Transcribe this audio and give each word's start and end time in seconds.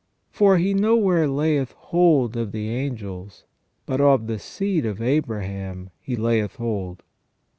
For" 0.31 0.57
He 0.57 0.73
nowhere 0.73 1.27
layeth 1.27 1.73
hold 1.73 2.35
of 2.35 2.51
the 2.51 2.69
angels, 2.71 3.45
but 3.85 4.01
of 4.01 4.25
the 4.25 4.39
seed 4.39 4.83
of 4.83 4.99
Abraham 4.99 5.91
He 5.99 6.15
layeth 6.15 6.55
hold 6.55 7.03